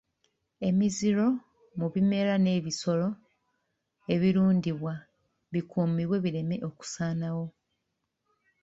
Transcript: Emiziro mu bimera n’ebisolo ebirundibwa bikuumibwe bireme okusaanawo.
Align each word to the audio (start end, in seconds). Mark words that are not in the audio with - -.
Emiziro 0.69 1.25
mu 1.79 1.87
bimera 1.93 2.33
n’ebisolo 2.39 3.07
ebirundibwa 4.13 4.93
bikuumibwe 5.53 6.17
bireme 6.25 6.57
okusaanawo. 6.69 7.45